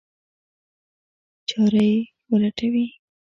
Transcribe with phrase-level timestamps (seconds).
[1.49, 1.99] چاره یې
[2.29, 2.85] ولټوي.